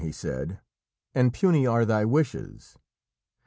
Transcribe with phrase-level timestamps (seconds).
[0.01, 0.59] he said,
[1.13, 2.75] "and puny are thy wishes!